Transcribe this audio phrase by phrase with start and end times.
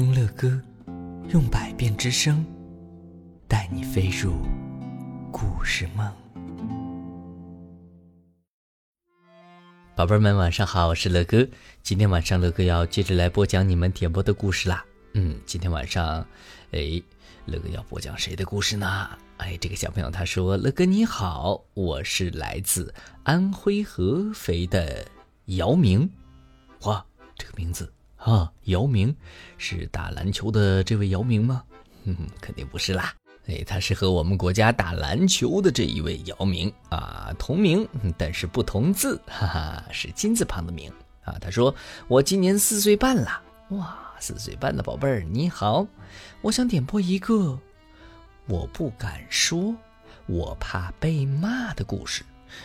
[0.00, 0.58] 听乐歌，
[1.28, 2.42] 用百变之声，
[3.46, 4.32] 带你飞入
[5.30, 6.10] 故事梦。
[9.94, 11.46] 宝贝们，晚上好，我是乐哥。
[11.82, 14.82] 今天晚上乐哥要接着来播讲你们点播的故事啦。
[15.12, 16.26] 嗯，今天晚上，
[16.70, 17.02] 哎，
[17.44, 19.10] 乐哥要播讲谁的故事呢？
[19.36, 22.94] 哎，这个小朋友他说：“乐哥你好，我是来自
[23.24, 25.06] 安徽合肥的
[25.44, 26.10] 姚明。”
[26.88, 27.04] 哇，
[27.36, 27.92] 这个名字。
[28.20, 29.14] 啊，姚明
[29.56, 31.64] 是打篮球的这位姚明吗？
[32.04, 33.14] 哼哼，肯定不是啦。
[33.46, 37.88] 哎，他是和我们国家打篮球的这一位姚明啊，同名
[38.18, 40.92] 但是不同字，哈哈，是金字旁的名
[41.24, 41.38] 啊。
[41.40, 41.74] 他说
[42.08, 45.86] 我今年四岁半了，哇，四岁半的宝贝儿你好，
[46.42, 47.58] 我想点播一个
[48.46, 49.74] 我不敢说，
[50.26, 52.22] 我怕被骂的故事，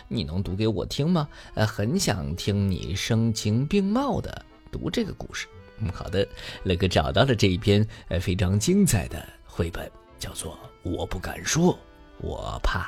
[0.09, 1.29] 你能读给我听吗？
[1.53, 4.45] 呃，很想听你声情并茂的。
[4.75, 5.47] 读这个故事，
[5.77, 6.27] 嗯，好的，
[6.63, 10.53] 乐哥找到了这一篇呃非常精彩的绘本，叫做
[10.89, 11.79] 《我不敢说，
[12.17, 12.79] 我怕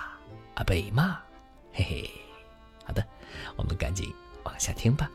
[0.53, 1.13] 啊被骂》，
[1.71, 2.11] 嘿嘿，
[2.83, 3.01] 好的，
[3.55, 4.13] 我们赶紧
[4.43, 5.09] 往下听吧。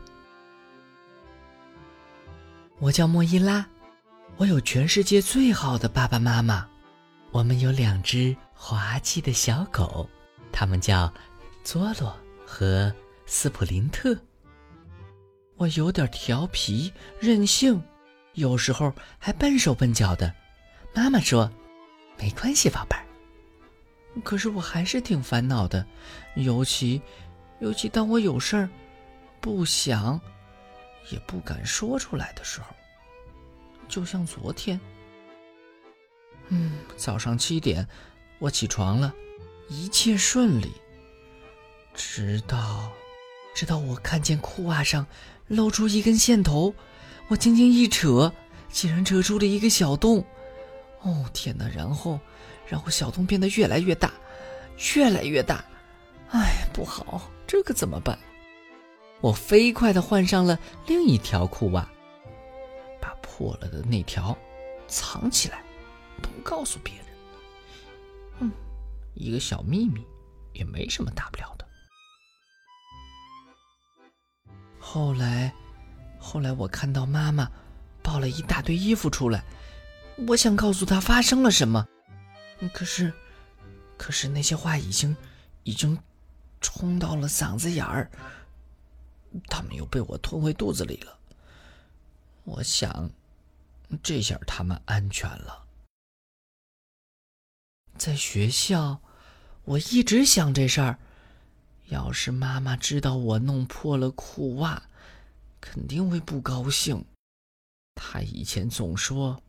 [2.79, 3.63] 我叫莫伊拉，
[4.37, 6.67] 我有全世界最好的爸爸妈妈，
[7.29, 10.09] 我们有两只滑稽的小狗，
[10.51, 11.13] 它们叫
[11.63, 12.91] 佐罗和
[13.27, 14.17] 斯普林特。
[15.63, 17.81] 我有点调皮任性，
[18.33, 20.33] 有时候还笨手笨脚的。
[20.93, 21.49] 妈妈说
[22.19, 23.05] ：“没关系，宝贝儿。”
[24.25, 25.85] 可是我还是挺烦恼的，
[26.35, 27.01] 尤其，
[27.61, 28.69] 尤其当我有事儿，
[29.39, 30.19] 不想，
[31.09, 32.67] 也不敢说出来的时候。
[33.87, 34.77] 就像昨天，
[36.49, 37.87] 嗯，早上七点，
[38.39, 39.13] 我起床了，
[39.69, 40.73] 一切顺利，
[41.93, 42.91] 直到，
[43.55, 45.07] 直到我看见裤袜上。
[45.47, 46.73] 露出一根线头，
[47.27, 48.31] 我轻轻一扯，
[48.69, 50.23] 竟然扯出了一个小洞。
[51.01, 51.67] 哦天哪！
[51.67, 52.19] 然后，
[52.67, 54.11] 然后小洞变得越来越大，
[54.95, 55.63] 越来越大。
[56.29, 58.17] 哎，不好，这可怎么办？
[59.21, 61.87] 我飞快地换上了另一条裤袜，
[62.99, 64.37] 把破了的那条
[64.87, 65.61] 藏起来，
[66.21, 67.05] 不告诉别人。
[68.39, 68.51] 嗯，
[69.13, 70.05] 一个小秘密，
[70.53, 71.67] 也没什么大不了的。
[74.93, 75.51] 后来，
[76.19, 77.49] 后来我看到妈妈
[78.03, 79.43] 抱了一大堆衣服出来，
[80.27, 81.87] 我想告诉她发生了什么，
[82.71, 83.11] 可是，
[83.97, 85.17] 可是那些话已经，
[85.63, 85.97] 已经
[86.61, 88.07] 冲到了嗓子眼儿，
[89.47, 91.17] 他们又被我吞回肚子里了。
[92.43, 93.09] 我想，
[94.03, 95.65] 这下他们安全了。
[97.97, 99.01] 在学校，
[99.63, 100.99] 我一直想这事儿。
[101.89, 104.83] 要是妈妈知道我弄破了裤袜，
[105.61, 107.05] 肯定会不高兴。
[107.93, 109.41] 她以前总说：“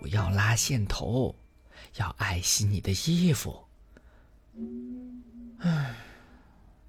[0.00, 1.34] 不要拉线头，
[1.96, 3.64] 要爱惜你的衣服。”
[5.60, 5.94] 唉，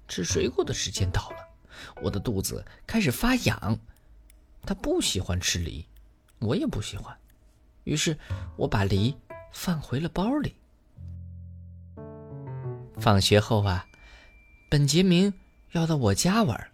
[0.08, 1.36] 吃水果的时间到了，
[2.02, 3.78] 我的肚子开始发痒。
[4.62, 5.86] 她不喜欢吃梨，
[6.40, 7.16] 我也不喜欢，
[7.84, 8.18] 于是
[8.56, 9.16] 我把梨
[9.52, 10.54] 放回了包里。
[12.98, 13.86] 放学后啊。
[14.70, 15.34] 本杰明
[15.72, 16.70] 要到我家玩，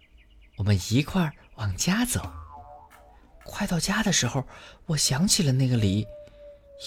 [0.57, 2.31] 我们一块儿往家走。
[3.43, 4.47] 快到家的时候，
[4.85, 6.05] 我想起了那个梨，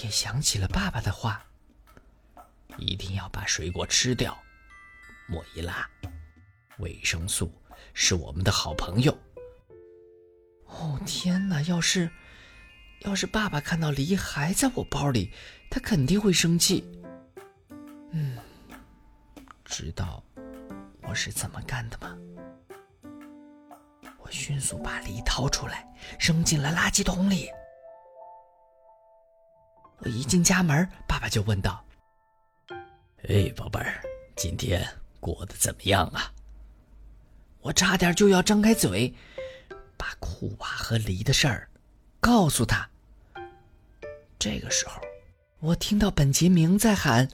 [0.04, 1.44] 也想起了爸爸的话：
[2.78, 4.38] 一定要把水果吃掉。
[5.26, 5.84] 莫伊拉，
[6.78, 7.52] 维生素
[7.92, 9.18] 是我们的好朋友。
[10.66, 11.60] 哦天哪！
[11.62, 12.08] 要是
[13.00, 15.32] 要是爸爸看到梨还在我包里，
[15.68, 16.88] 他肯定会生气。
[18.12, 18.38] 嗯，
[19.64, 20.22] 知道。
[21.10, 22.16] 我是怎么干的吗？
[24.18, 25.84] 我迅速把梨掏出来，
[26.20, 27.50] 扔进了垃圾桶里。
[29.98, 31.84] 我一进家门，爸爸就问道
[33.28, 34.00] ：“哎，宝贝儿，
[34.36, 34.86] 今天
[35.18, 36.32] 过得怎么样啊？”
[37.60, 39.12] 我差点就要张开嘴，
[39.96, 41.68] 把裤袜和梨的事儿
[42.20, 42.88] 告诉他。
[44.38, 45.02] 这个时候，
[45.58, 47.28] 我听到本杰明在喊：“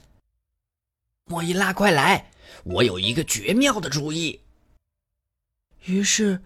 [1.29, 2.31] 莫伊拉，快来！”
[2.63, 4.41] 我有一个绝妙的主意。
[5.85, 6.41] 于是，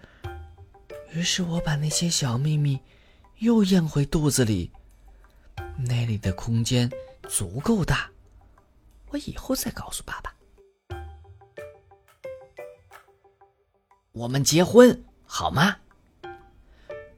[1.14, 2.80] 于是我把那些小秘密
[3.40, 4.72] 又咽回肚子里。
[5.78, 6.92] 那里的空间
[7.28, 8.12] 足够大，
[9.08, 10.36] 我以后再告诉爸爸。
[14.12, 15.78] 我们结婚好吗？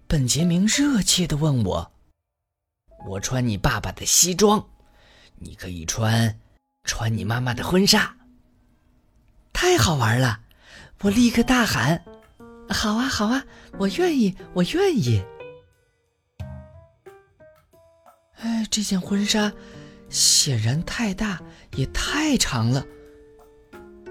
[0.07, 1.91] 本杰明热切的问我。
[3.05, 4.65] 我穿你爸爸的西装，
[5.35, 6.39] 你可以穿
[6.83, 8.15] 穿你妈妈的婚纱。
[9.63, 10.41] 太好玩了！
[11.03, 12.03] 我立刻大喊
[12.67, 13.45] ：“好啊，好啊，
[13.79, 15.23] 我愿意，我愿意！”
[18.39, 19.53] 哎，这件婚纱
[20.09, 21.41] 显然太大，
[21.77, 22.85] 也太长了。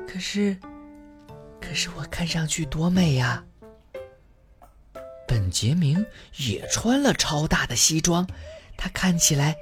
[0.09, 0.57] 可是，
[1.61, 3.45] 可是我看上去多美呀！
[5.29, 6.07] 本杰明
[6.39, 8.27] 也穿了超大的西装，
[8.79, 9.55] 他看起来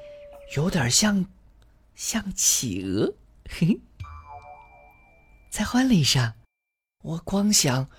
[0.54, 1.26] 有点像，
[1.96, 3.12] 像企鹅。
[3.50, 3.80] 嘿，
[5.50, 6.34] 在婚礼上，
[7.02, 7.90] 我光想，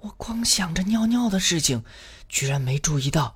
[0.00, 1.82] 我光想着尿尿的事情，
[2.28, 3.34] 居然没注意到，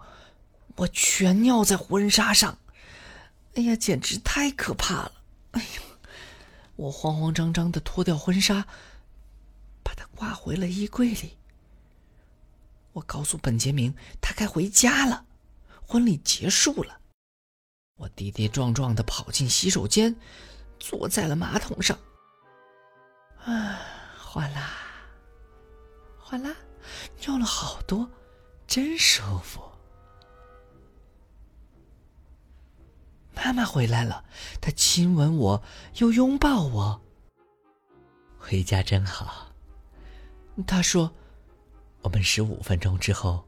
[0.76, 2.58] 我全尿在婚纱上。
[3.54, 5.12] 哎呀，简直太可怕了！
[5.52, 5.80] 哎呀，
[6.76, 8.66] 我慌慌张张的脱掉婚纱，
[9.82, 11.38] 把它挂回了衣柜里。
[12.92, 15.24] 我告诉本杰明，他该回家了，
[15.86, 17.00] 婚礼结束了。
[17.96, 20.14] 我跌跌撞撞的跑进洗手间，
[20.78, 21.98] 坐在了马桶上。
[23.46, 23.80] 啊，
[24.18, 24.72] 哗啦，
[26.18, 26.54] 哗啦，
[27.20, 28.10] 尿了好多，
[28.66, 29.62] 真舒服。
[33.32, 34.24] 妈妈回来了，
[34.60, 35.62] 她亲吻我，
[35.98, 37.00] 又拥抱我。
[38.36, 39.52] 回家真好。
[40.66, 41.14] 她说
[42.02, 43.46] ：“我们十五分钟之后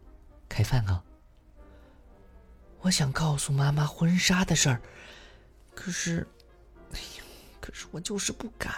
[0.49, 1.03] 开饭哦。”
[2.83, 4.81] 我想告诉妈妈婚纱的事儿，
[5.75, 6.25] 可是，
[6.93, 7.25] 哎呀，
[7.61, 8.73] 可是我就是不敢。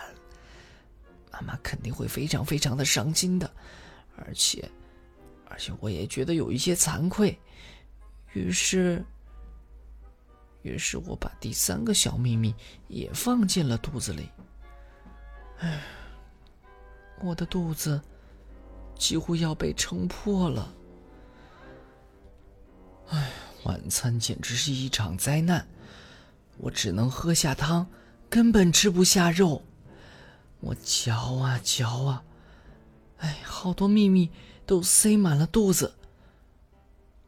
[1.41, 3.51] 妈妈肯定会非常非常的伤心的，
[4.17, 4.71] 而且，
[5.49, 7.39] 而且我也觉得有一些惭愧，
[8.35, 9.05] 于是。
[10.63, 12.55] 于是我把第三个小秘密
[12.87, 14.29] 也放进了肚子里。
[15.61, 15.81] 唉，
[17.23, 17.99] 我的肚子
[18.95, 20.75] 几乎要被撑破了。
[23.09, 23.31] 唉，
[23.65, 25.67] 晚餐简直是一场灾难，
[26.59, 27.87] 我只能喝下汤，
[28.29, 29.65] 根本吃不下肉。
[30.61, 32.25] 我嚼啊嚼啊，
[33.19, 34.31] 哎，好多秘密
[34.67, 35.95] 都塞满了肚子。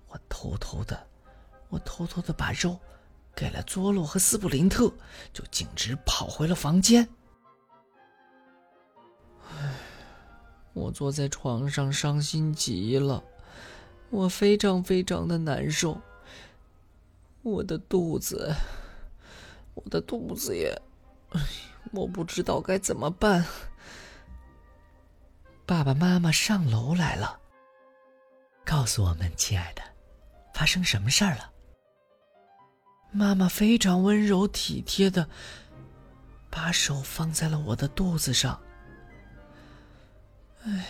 [0.08, 1.06] 我偷偷的，
[1.68, 2.78] 我偷偷的把肉。
[3.34, 4.92] 给了佐罗和斯普林特，
[5.32, 7.08] 就径直跑回了房间。
[9.48, 9.74] 唉，
[10.74, 13.24] 我坐在床上，伤心极了，
[14.10, 15.98] 我非常非常的难受。
[17.40, 18.54] 我的肚子，
[19.72, 20.78] 我的肚子也，
[21.92, 23.44] 我不知道该怎么办。
[25.66, 27.38] 爸爸妈妈上楼来了，
[28.64, 29.82] 告诉我们，亲爱的，
[30.54, 31.50] 发生什么事儿了？
[33.10, 35.28] 妈妈非常温柔体贴的，
[36.50, 38.60] 把手放在了我的肚子上。
[40.64, 40.86] 唉，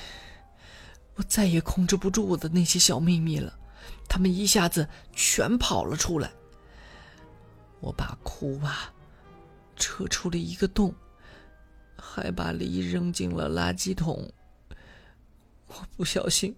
[1.15, 3.59] 我再也控制不住我的那些小秘密了，
[4.09, 6.31] 他们一下子全跑了出来。
[7.81, 8.93] 我把哭啊
[9.83, 10.95] 扯出了一个洞，
[11.99, 14.33] 还把梨扔进了垃圾桶。
[15.67, 16.57] 我不小心，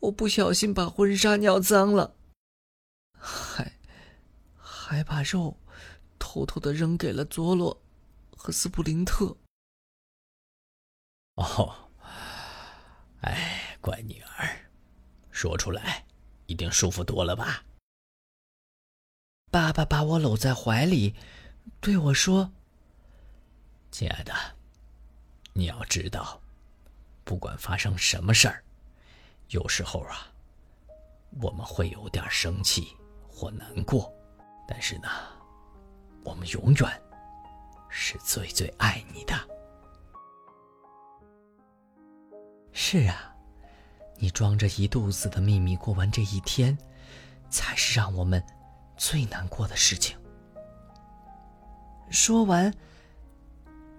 [0.00, 2.16] 我不小心把婚纱尿脏了。
[3.16, 3.78] 还。
[4.56, 5.54] 还把肉
[6.18, 7.78] 偷偷的扔给了佐罗
[8.34, 9.36] 和斯普林特。
[11.34, 11.90] 哦，
[13.20, 14.70] 哎，乖女儿，
[15.30, 16.06] 说出来
[16.46, 17.64] 一定舒服多了吧？
[19.50, 21.14] 爸爸把我搂在怀里，
[21.80, 22.50] 对我说
[23.90, 24.32] ：“亲爱的，
[25.52, 26.40] 你要知道，
[27.24, 28.62] 不管发生什么事儿，
[29.50, 30.28] 有时候啊，
[31.40, 32.88] 我们会有点生气
[33.28, 34.12] 或难过。”
[34.68, 35.08] 但是呢，
[36.24, 37.02] 我们永远
[37.88, 39.34] 是最最爱你的。
[42.72, 43.34] 是啊，
[44.16, 46.76] 你装着一肚子的秘密过完这一天，
[47.48, 48.44] 才是让我们
[48.98, 50.18] 最难过的事情。
[52.10, 52.72] 说完，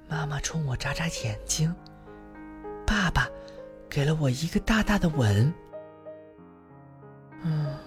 [0.07, 1.73] 妈妈冲我眨眨眼睛，
[2.85, 3.29] 爸爸
[3.89, 5.53] 给了我一个大大的吻。
[7.43, 7.77] 嗯。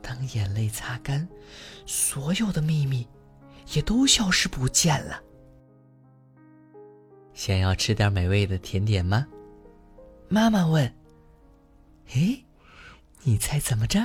[0.00, 1.28] 当眼泪擦干，
[1.84, 3.06] 所有的秘密
[3.74, 5.22] 也都消失不见了。
[7.34, 9.26] 想要吃点美味的甜点吗？
[10.28, 10.90] 妈妈问。
[12.14, 12.42] 诶，
[13.22, 14.00] 你猜怎么着？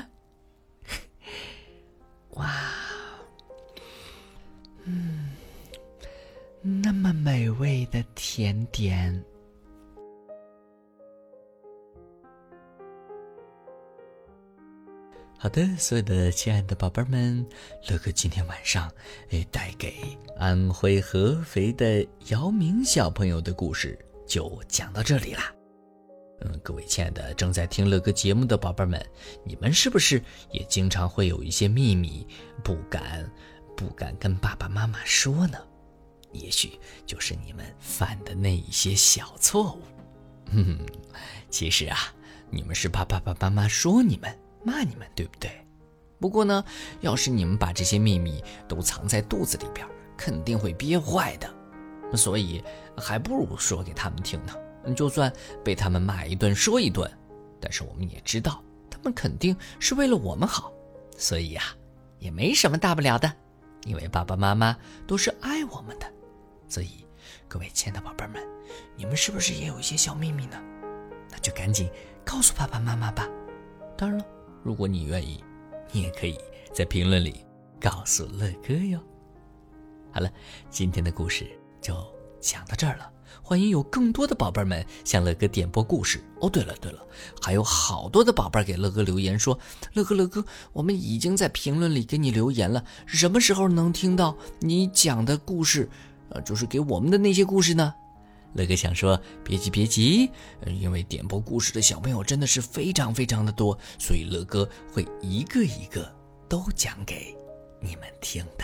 [2.31, 2.51] 哇，
[4.85, 5.29] 嗯，
[6.61, 9.23] 那么美味的甜点。
[15.37, 17.45] 好的，所有的亲爱的宝贝们，
[17.89, 18.89] 乐哥今天晚上
[19.31, 19.93] 诶带给
[20.37, 25.53] 安徽合肥的姚明小朋友的故事就讲到这里啦。
[26.45, 29.05] 嗯，各位亲爱的正在听乐哥节目的宝贝们，
[29.43, 30.21] 你们是不是
[30.51, 32.25] 也经常会有一些秘密
[32.63, 33.29] 不敢
[33.75, 35.57] 不敢跟爸爸妈妈说呢？
[36.31, 39.81] 也许就是你们犯的那一些小错误。
[40.47, 40.79] 嗯，
[41.49, 41.97] 其实啊，
[42.49, 44.39] 你们是怕爸爸妈妈说你们。
[44.65, 45.51] 骂你们对不对？
[46.21, 46.63] 不过呢，
[47.01, 51.53] 要是你们把这些秘密都藏在肚子里边，肯定会憋坏的。
[52.15, 52.63] 所以，
[52.95, 54.53] 还不如说给他们听呢。
[54.95, 55.29] 就算
[55.65, 57.11] 被他们骂一顿、说一顿，
[57.59, 60.71] 但是我们也知道，他们肯定是为了我们好。
[61.17, 61.61] 所以呀，
[62.19, 63.29] 也没什么大不了的，
[63.85, 64.75] 因为爸爸妈妈
[65.05, 66.11] 都是爱我们的。
[66.67, 67.05] 所以，
[67.47, 68.41] 各位亲爱的宝贝们，
[68.95, 70.61] 你们是不是也有一些小秘密呢？
[71.29, 71.89] 那就赶紧
[72.25, 73.29] 告诉爸爸妈妈吧。
[73.97, 74.25] 当然了，
[74.63, 75.43] 如果你愿意，
[75.91, 76.37] 你也可以
[76.73, 77.45] 在评论里
[77.79, 78.99] 告诉乐哥哟。
[80.11, 80.31] 好了，
[80.69, 81.47] 今天的故事
[81.79, 81.95] 就
[82.39, 83.12] 讲到这儿了。
[83.41, 86.49] 欢迎有更多的宝贝们向乐哥点播故事哦。
[86.49, 86.99] 对了对了，
[87.41, 89.57] 还有好多的宝贝给乐哥留言说
[89.93, 95.89] ：“乐哥乐哥，我们已经在评论里给你留言了，什么时候能听到你讲的故事？
[96.29, 97.93] 呃，就是给我们的那些故事呢？”
[98.53, 100.29] 乐哥想说：“别急别急，
[100.79, 106.13] 因为点播故事的小朋友真的是非常非常的多，所以乐哥会一个一个
[106.47, 107.35] 都讲给
[107.81, 108.63] 你们听的。”